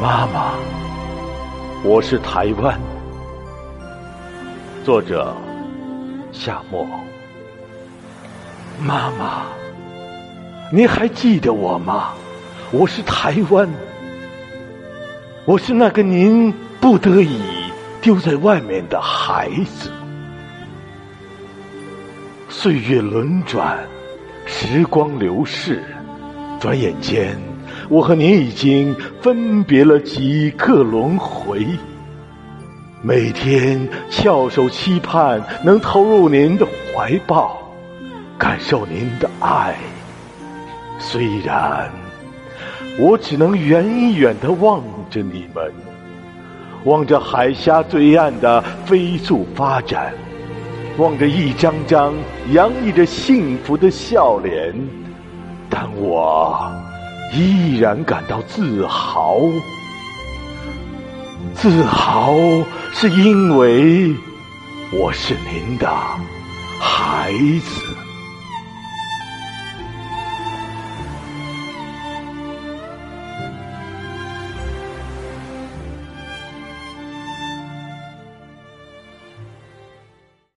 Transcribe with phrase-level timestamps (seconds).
[0.00, 0.54] 妈妈，
[1.84, 2.78] 我是台湾。
[4.84, 5.32] 作者：
[6.32, 6.84] 夏末。
[8.80, 9.44] 妈妈，
[10.72, 12.12] 您还记得我吗？
[12.72, 13.68] 我是台湾，
[15.44, 17.40] 我是那个您不得已
[18.02, 19.48] 丢在外面的孩
[19.78, 19.92] 子。
[22.48, 23.78] 岁月轮转，
[24.44, 25.84] 时光流逝，
[26.58, 27.38] 转眼间，
[27.88, 31.66] 我和您已经分别了几个轮回。
[33.02, 37.58] 每天翘首期盼能投入您的怀抱，
[38.38, 39.74] 感受您的爱。
[40.98, 41.90] 虽然
[42.98, 45.70] 我只能远远的望着你们，
[46.84, 50.14] 望着海峡对岸的飞速发展。
[50.96, 52.14] 望着一张张
[52.52, 54.72] 洋溢着幸福的笑脸，
[55.68, 56.72] 但我
[57.34, 59.40] 依然感到自豪。
[61.54, 62.34] 自豪
[62.92, 64.14] 是因为
[64.92, 65.88] 我是您的
[66.78, 68.03] 孩子。